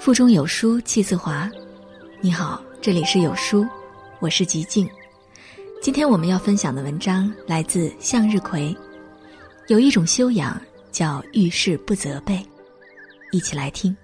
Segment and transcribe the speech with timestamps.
[0.00, 1.50] 腹中有书气自华。
[2.22, 3.66] 你好，这里是有书，
[4.18, 4.88] 我是吉静。
[5.82, 8.74] 今天我们要分享的文章来自向日葵。
[9.68, 10.58] 有一种修养
[10.90, 12.42] 叫遇事不责备，
[13.30, 13.94] 一起来听。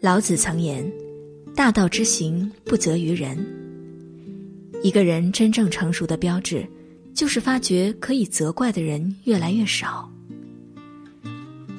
[0.00, 0.88] 老子曾言
[1.54, 3.38] ：“大道之行，不责于人。”
[4.82, 6.66] 一个人真正成熟的标志，
[7.14, 10.10] 就是发觉可以责怪的人越来越少。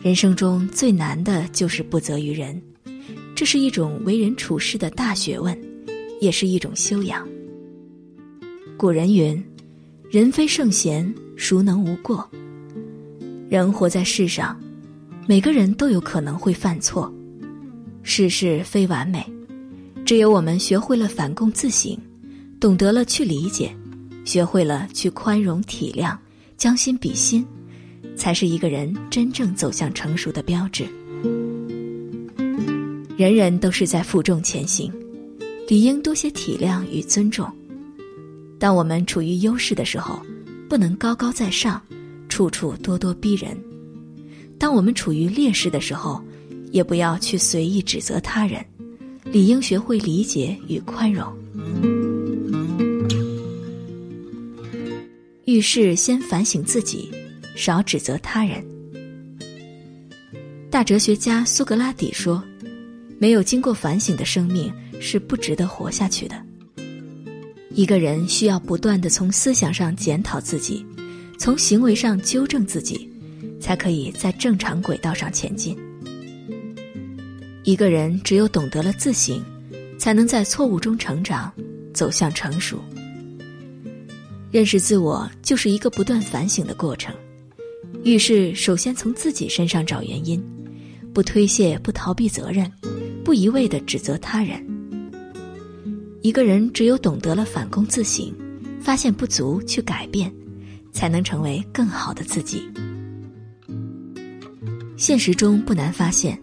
[0.01, 2.59] 人生中最难的就是不责于人，
[3.35, 5.57] 这是一种为人处事的大学问，
[6.21, 7.27] 也是一种修养。
[8.77, 9.43] 古人云
[10.09, 12.27] ：“人非圣贤，孰能无过？”
[13.49, 14.59] 人活在世上，
[15.27, 17.13] 每个人都有可能会犯错。
[18.03, 19.25] 世事非完美，
[20.05, 21.97] 只有我们学会了反躬自省，
[22.59, 23.75] 懂得了去理解，
[24.23, 26.15] 学会了去宽容体谅，
[26.57, 27.43] 将心比心，
[28.15, 30.85] 才是一个人真正走向成熟的标志。
[33.17, 34.93] 人人都是在负重前行，
[35.67, 37.51] 理应多些体谅与尊重。
[38.59, 40.21] 当我们处于优势的时候，
[40.69, 41.81] 不能高高在上，
[42.29, 43.57] 处处咄咄逼人；
[44.59, 46.23] 当我们处于劣势的时候，
[46.71, 48.63] 也不要去随意指责他人，
[49.25, 51.25] 理应学会理解与宽容。
[55.45, 57.11] 遇事先反省自己，
[57.55, 58.63] 少指责他人。
[60.69, 62.43] 大哲学家苏格拉底说
[63.19, 66.35] ：“没有经过反省的生命是不值得活下去的。”
[67.71, 70.85] 一个人需要不断的从思想上检讨自己，
[71.37, 73.09] 从行为上纠正自己，
[73.59, 75.77] 才可以在正常轨道上前进。
[77.65, 79.43] 一个人只有懂得了自省，
[79.97, 81.51] 才能在错误中成长，
[81.95, 82.79] 走向成熟。
[84.51, 87.13] 认识自我就是一个不断反省的过程。
[88.03, 90.39] 遇事首先从自己身上找原因，
[91.11, 92.71] 不推卸，不逃避责任，
[93.23, 94.63] 不一味的指责他人。
[96.21, 98.31] 一个人只有懂得了反躬自省，
[98.79, 100.31] 发现不足去改变，
[100.91, 102.69] 才能成为更好的自己。
[104.97, 106.39] 现实中不难发现。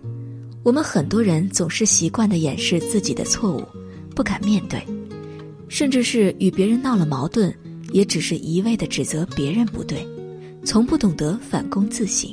[0.64, 3.66] 我们很多人总是习惯的掩饰自己的错误，
[4.14, 4.80] 不敢面对，
[5.68, 7.52] 甚至是与别人闹了矛盾，
[7.90, 10.06] 也只是一味的指责别人不对，
[10.64, 12.32] 从不懂得反躬自省。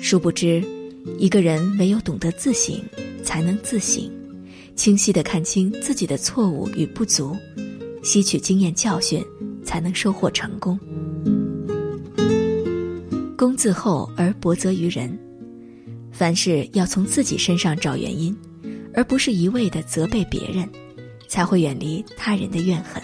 [0.00, 0.64] 殊不知，
[1.16, 2.74] 一个人唯有懂得自省，
[3.22, 4.10] 才能自省，
[4.74, 7.36] 清晰的看清自己的错误与不足，
[8.02, 9.24] 吸取经验教训，
[9.62, 10.76] 才能收获成功。
[13.36, 15.16] 功自厚而薄责于人。
[16.20, 18.36] 凡事要从自己身上找原因，
[18.92, 20.68] 而不是一味的责备别人，
[21.28, 23.02] 才会远离他人的怨恨。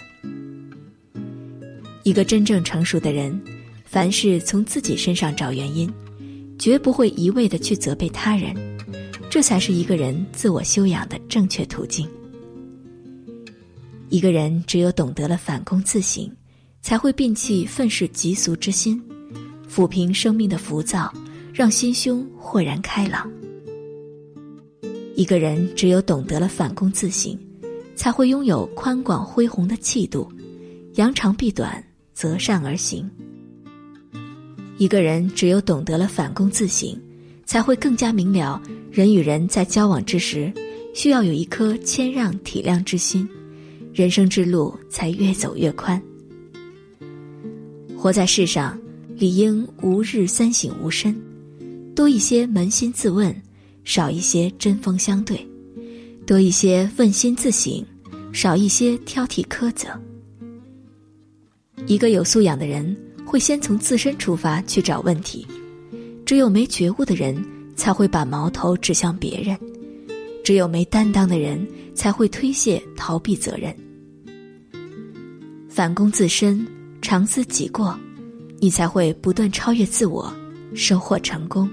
[2.02, 3.42] 一个真正成熟的人，
[3.86, 5.90] 凡事从自己身上找原因，
[6.58, 8.54] 绝不会一味的去责备他人，
[9.30, 12.06] 这才是一个人自我修养的正确途径。
[14.10, 16.30] 一个人只有懂得了反躬自省，
[16.82, 19.02] 才会摒弃愤世嫉俗之心，
[19.74, 21.10] 抚平生命的浮躁。
[21.56, 23.26] 让心胸豁然开朗。
[25.14, 27.34] 一个人只有懂得了反躬自省，
[27.94, 30.30] 才会拥有宽广恢宏的气度，
[30.96, 33.10] 扬长避短，择善而行。
[34.76, 36.94] 一个人只有懂得了反躬自省，
[37.46, 40.52] 才会更加明了人与人在交往之时，
[40.92, 43.26] 需要有一颗谦让体谅之心，
[43.94, 45.98] 人生之路才越走越宽。
[47.96, 48.78] 活在世上，
[49.14, 51.18] 理应吾日三省吾身。
[51.96, 53.34] 多一些扪心自问，
[53.82, 55.38] 少一些针锋相对；
[56.26, 57.82] 多一些问心自省，
[58.34, 59.88] 少一些挑剔苛责。
[61.86, 65.46] 一个有素养的人会先从自身出发去找问题，
[66.26, 67.34] 只有没觉悟的人
[67.76, 69.58] 才会把矛头指向别人，
[70.44, 73.74] 只有没担当的人才会推卸逃避责任。
[75.66, 76.62] 反躬自身，
[77.00, 77.98] 常思己过，
[78.60, 80.30] 你才会不断超越自我，
[80.74, 81.66] 收获成功。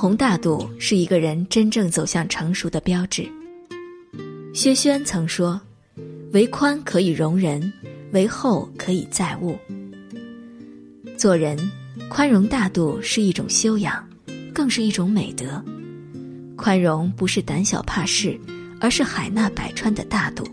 [0.00, 3.28] 宏大度是一个人真正走向成熟的标志。
[4.54, 5.60] 薛轩曾说
[6.32, 7.72] ：“为宽可以容人，
[8.12, 9.58] 为厚可以载物。”
[11.18, 11.58] 做人，
[12.08, 14.08] 宽容大度是一种修养，
[14.54, 15.60] 更是一种美德。
[16.54, 18.38] 宽容不是胆小怕事，
[18.80, 20.44] 而是海纳百川的大度。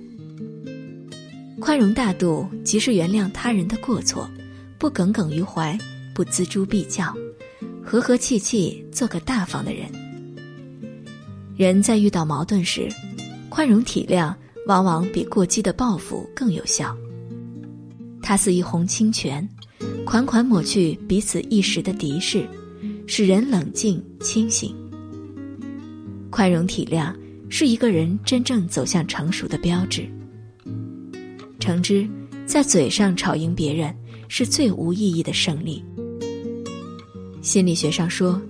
[1.59, 4.27] 宽容大度即是原谅他人的过错，
[4.79, 5.77] 不耿耿于怀，
[6.15, 7.15] 不锱铢必较。
[7.85, 9.85] 和和气气，做个大方的人。
[11.55, 12.89] 人在遇到矛盾时，
[13.47, 14.33] 宽容体谅
[14.67, 16.97] 往往比过激的报复更有效。
[18.21, 19.47] 它似一泓清泉，
[20.03, 22.45] 款款抹去彼此一时的敌视，
[23.05, 24.75] 使人冷静清醒。
[26.31, 27.13] 宽容体谅
[27.49, 30.09] 是一个人真正走向成熟的标志。
[31.59, 32.09] 诚之，
[32.47, 33.95] 在嘴上吵赢别人。
[34.27, 35.85] 是最无意义的胜利。
[37.45, 38.41] 心理学上说，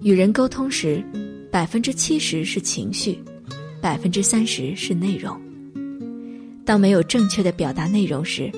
[0.00, 1.04] 与人沟通时，
[1.52, 3.18] 百分之七十是情绪，
[3.82, 5.38] 百分之三十是内容。
[6.64, 8.50] 当没有正确的表达内容时，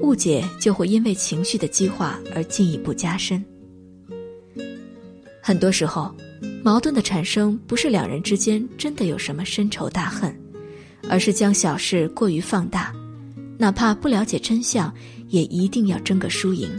[0.00, 3.44] 误解就会因为情绪的激化而进一步加深。
[5.42, 6.14] 很多时候，
[6.62, 10.32] 矛盾的产生不是两人之间真的有什么深仇大恨，
[11.10, 12.94] 而是将小事过于放大，
[13.58, 14.94] 哪怕不了解真相。
[15.26, 16.70] 也一定要争个输赢。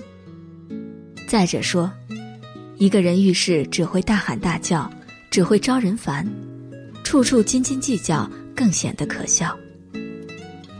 [1.27, 1.91] 再者说，
[2.79, 4.89] 一个人遇事只会大喊大叫，
[5.29, 6.25] 只会招人烦，
[7.03, 9.53] 处处斤斤计较，更显得可笑。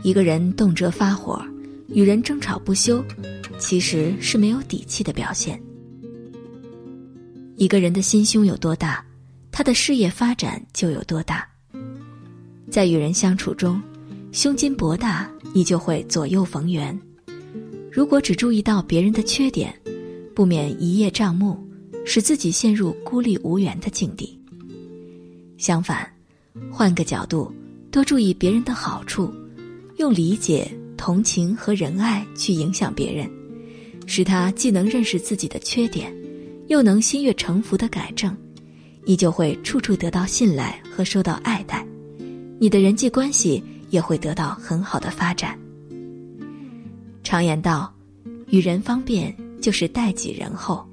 [0.01, 1.45] 一个人动辄发火，
[1.89, 3.03] 与人争吵不休，
[3.57, 5.61] 其实是没有底气的表现。
[7.57, 9.05] 一个人的心胸有多大，
[9.51, 11.45] 他的事业发展就有多大。
[12.71, 13.81] 在与人相处中，
[14.31, 16.97] 胸襟博大，你就会左右逢源。
[17.91, 19.77] 如果只注意到别人的缺点，
[20.33, 21.61] 不免一叶障目，
[22.11, 24.35] 使自己陷入孤立无援的境地。
[25.59, 26.11] 相反，
[26.71, 27.53] 换个角度，
[27.91, 29.31] 多注意别人的好处，
[29.97, 30.67] 用理解、
[30.97, 33.29] 同情和仁爱去影响别人，
[34.07, 36.11] 使他既能认识自己的缺点，
[36.67, 38.35] 又能心悦诚服的改正，
[39.05, 41.85] 你就会处处得到信赖和受到爱戴，
[42.57, 45.55] 你的人际关系也会得到很好的发展。
[47.23, 47.93] 常言道
[48.49, 50.83] ：“与人方便，就是待己仁厚。”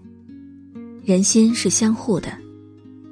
[1.07, 2.37] 人心是相互的，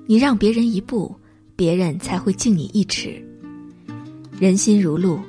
[0.04, 1.14] 你让别人一步，
[1.54, 3.24] 别人才会敬你一尺。
[4.36, 5.20] 人心如路，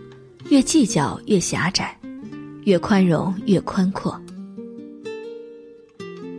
[0.50, 1.96] 越计较越狭窄，
[2.64, 4.20] 越宽容越宽阔。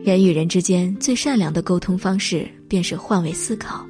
[0.03, 3.87] 人与人之间最善良的沟通方式，便是换位思考，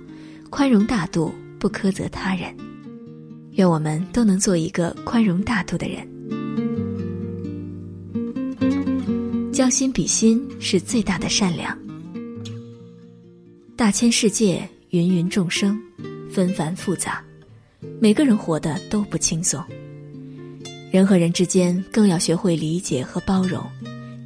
[0.51, 2.55] 宽容大度，不苛责他人。
[3.53, 6.07] 愿我们都能做一个宽容大度的人。
[9.51, 11.75] 将心比心是最大的善良。
[13.77, 15.79] 大千世界，芸芸众生，
[16.31, 17.23] 纷繁复杂，
[18.01, 19.63] 每个人活得都不轻松。
[20.91, 23.63] 人和人之间更要学会理解和包容，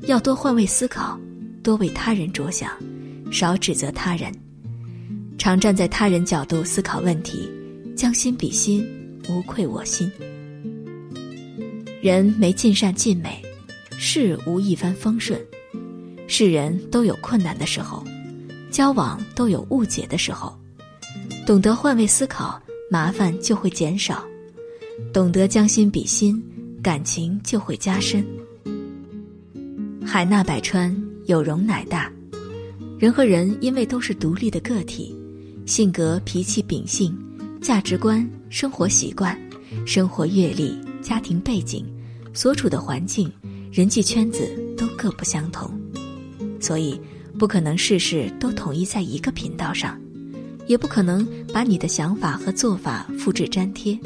[0.03, 1.19] 要多换位思考，
[1.65, 2.71] 多为他人着想，
[3.33, 4.33] 少指责他人，
[5.37, 7.51] 常站在他人角度思考问题，
[7.97, 8.87] 将心比心，
[9.29, 10.09] 无愧我心。
[12.01, 13.43] 人没尽善尽美。
[13.99, 15.39] 事无一帆风顺，
[16.29, 18.03] 世人都有困难的时候，
[18.71, 20.57] 交往都有误解的时候。
[21.47, 24.17] 懂得换位思考，麻烦就会减少；
[25.13, 26.43] 懂得将心比心，
[26.83, 28.25] 感情就会加深。
[30.07, 30.97] 海纳百川，
[31.27, 32.11] 有容乃大。
[32.99, 35.17] 人和人因为都是独立的个体，
[35.67, 37.17] 性格、脾气、秉性、
[37.61, 39.39] 价值观、生活习惯、
[39.87, 41.87] 生活阅历、家庭背景、
[42.33, 43.31] 所处的环境。
[43.73, 45.71] 人际圈子都各不相同，
[46.61, 47.01] 所以
[47.41, 49.99] 不可能事事都统一在一个频道上，
[50.67, 53.99] 也不可能把你的想法和做法复制粘贴。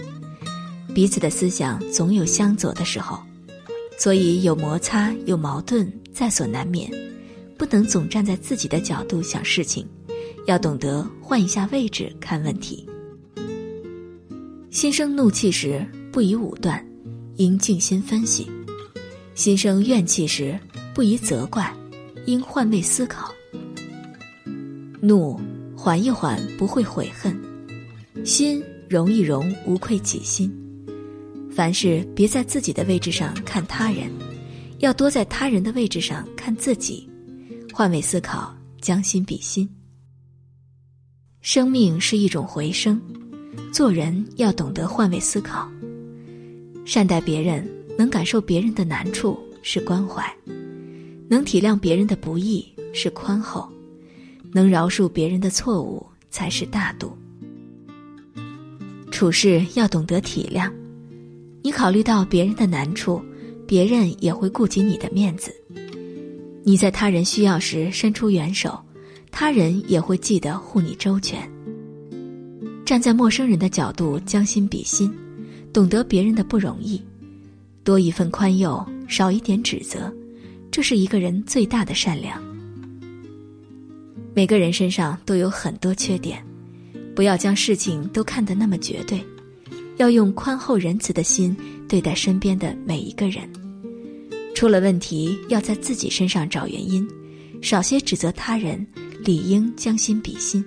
[0.95, 3.19] 彼此的思想总有相左的时候，
[3.99, 6.89] 所以有摩擦有矛盾在所难免。
[7.59, 9.85] 不能总站在自己的角度想事情，
[10.47, 12.89] 要懂得换一下位置看问题。
[14.71, 16.85] 心生怒气时，不宜武断，
[17.35, 18.49] 应静心分析。
[19.35, 20.57] 心生怨气时，
[20.95, 21.73] 不宜责怪，
[22.27, 23.33] 应换位思考。
[25.01, 25.41] 怒
[25.77, 27.35] 缓一缓，不会悔恨；
[28.25, 30.53] 心容一容，无愧己心。
[31.51, 34.11] 凡事别在自己的位置上看他人，
[34.79, 37.09] 要多在他人的位置上看自己。
[37.73, 39.69] 换位思考，将心比心。
[41.41, 43.01] 生命是一种回声，
[43.73, 45.71] 做人要懂得换位思考，
[46.85, 47.69] 善待别人。
[47.97, 50.25] 能感受别人的难处是关怀，
[51.29, 53.69] 能体谅别人的不易是宽厚，
[54.53, 57.17] 能饶恕别人的错误才是大度。
[59.11, 60.71] 处事要懂得体谅，
[61.63, 63.23] 你考虑到别人的难处，
[63.67, 65.55] 别人也会顾及你的面子。
[66.65, 68.79] 你在他人需要时伸出援手，
[69.31, 71.49] 他人也会记得护你周全。
[72.85, 75.13] 站在陌生人的角度将心比心，
[75.73, 77.01] 懂得别人的不容易。
[77.83, 80.13] 多一份宽宥，少一点指责，
[80.75, 82.43] 这是一个人最大的善良。
[84.35, 86.45] 每个人身上都有很多缺点，
[87.15, 89.25] 不要将事情都看得那么绝对，
[89.99, 91.57] 要用宽厚仁慈的心
[91.89, 93.49] 对待身边的每一个人。
[94.53, 97.09] 出了问题，要在自己身上找原因，
[97.63, 98.85] 少些指责他人，
[99.21, 100.65] 理应将心比心。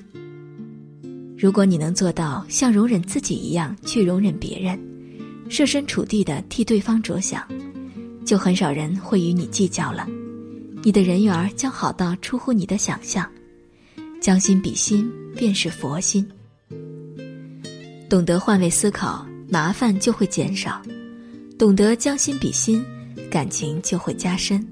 [1.38, 4.80] 如果你能做到像容忍自己一样去容忍别人，
[5.50, 7.46] 设身处地的替对方着想，
[8.28, 10.06] 就很少人会与你计较了。
[10.84, 13.28] 你的人缘将好到出乎你的想象。
[14.20, 16.28] 将心比心，便是佛心。
[18.10, 20.82] 懂得换位思考，麻烦就会减少；
[21.58, 22.84] 懂得将心比心，
[23.30, 24.66] 感情就会加深。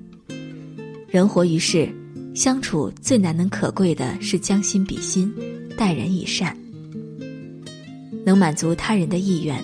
[1.07, 1.87] 人活于世，
[2.33, 5.33] 相处最难能可贵的是将心比心，
[5.77, 6.57] 待人以善。
[8.25, 9.63] 能满足他人的意愿，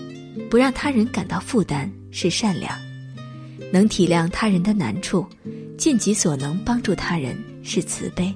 [0.49, 2.71] 不让他人感到负担，是善良；
[3.71, 5.25] 能体谅他人的难处，
[5.77, 8.33] 尽己所能帮助他人，是慈悲。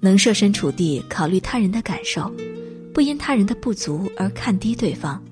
[0.00, 2.32] 能设身处地考虑他人的感受，
[2.92, 5.22] 不因他人的不足而看低对方，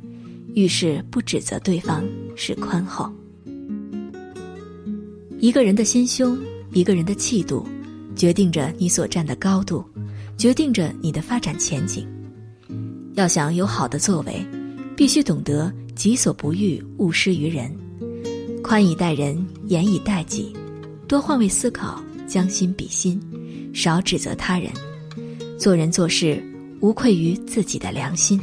[0.54, 2.04] 遇事不指责对方，
[2.36, 3.10] 是宽厚。
[5.38, 6.38] 一个人的心胸，
[6.72, 7.66] 一个人的气度，
[8.16, 9.84] 决定着你所站的高度，
[10.36, 12.06] 决定着你的发展前景。
[13.14, 14.44] 要想有好的作为，
[14.96, 17.70] 必须懂得己所不欲，勿施于人，
[18.64, 20.50] 宽以待人，严以待己，
[21.06, 23.20] 多换位思考，将心比心。
[23.74, 24.72] 少指责他人，
[25.58, 26.42] 做人做事
[26.80, 28.40] 无愧于自己的良心。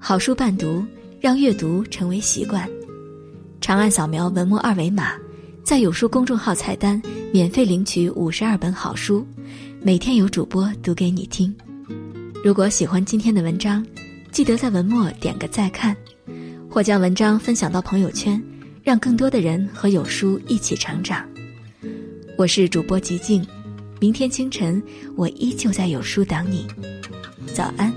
[0.00, 0.84] 好书伴读，
[1.20, 2.68] 让阅读成为习惯。
[3.60, 5.12] 长按扫描文末二维码，
[5.62, 7.00] 在有书公众号菜单
[7.32, 9.24] 免费领取五十二本好书，
[9.80, 11.54] 每天有主播读给你听。
[12.44, 13.86] 如果喜欢今天的文章，
[14.34, 15.96] 记得在文末点个再看，
[16.68, 18.42] 或将文章分享到朋友圈。
[18.82, 21.24] 让更多的人和有书一起成长。
[22.36, 23.46] 我是主播吉静，
[24.00, 24.82] 明天清晨
[25.16, 26.66] 我依旧在有书等你。
[27.54, 27.90] 早安。